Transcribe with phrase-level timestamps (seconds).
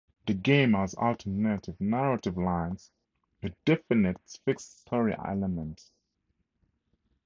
[0.25, 2.89] The game has alternative narrative lines,
[3.43, 5.91] with definite fixed story elements.